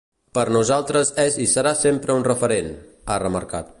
[0.37, 2.73] Per nosaltres és i serà sempre un referent,
[3.13, 3.69] ha remarcat.